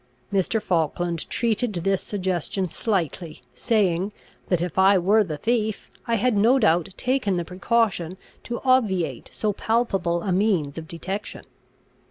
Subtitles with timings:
[0.33, 0.59] Mr.
[0.59, 4.11] Falkland treated this suggestion slightly, saying,
[4.47, 9.29] that if I were the thief, I had no doubt taken the precaution to obviate
[9.31, 11.43] so palpable a means of detection.